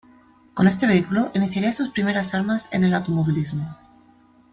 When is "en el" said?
2.71-2.95